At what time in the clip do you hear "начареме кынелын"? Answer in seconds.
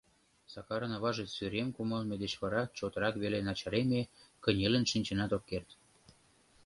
3.47-4.83